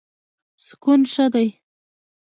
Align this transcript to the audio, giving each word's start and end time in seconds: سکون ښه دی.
سکون 0.65 1.01
ښه 1.11 1.25
دی. 1.33 1.47